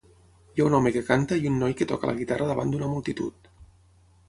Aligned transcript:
Hi 0.53 0.61
ha 0.61 0.65
un 0.69 0.77
home 0.77 0.91
que 0.95 1.03
canta 1.09 1.37
i 1.43 1.51
un 1.51 1.61
noi 1.65 1.77
que 1.83 1.87
toca 1.93 2.11
la 2.11 2.17
guitarra 2.23 2.49
davant 2.55 2.73
d'una 2.75 2.91
multitud. 2.97 3.55